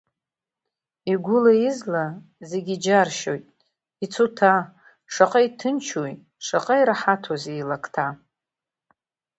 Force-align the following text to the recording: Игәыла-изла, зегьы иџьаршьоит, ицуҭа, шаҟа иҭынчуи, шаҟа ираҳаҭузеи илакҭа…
Игәыла-изла, 1.11 2.05
зегьы 2.49 2.73
иџьаршьоит, 2.77 3.45
ицуҭа, 4.03 4.53
шаҟа 5.13 5.39
иҭынчуи, 5.47 6.13
шаҟа 6.45 6.73
ираҳаҭузеи 6.77 7.57
илакҭа… 7.61 8.07